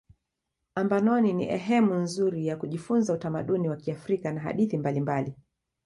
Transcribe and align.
ambanoni 0.75 1.33
ni 1.33 1.49
ehemu 1.49 1.93
nzuri 1.95 2.47
ya 2.47 2.57
kujifunza 2.57 3.13
utamaduni 3.13 3.69
wa 3.69 3.75
kiafrika 3.77 4.33
na 4.33 4.41
hadithi 4.41 4.77
mbalimbali 4.77 5.35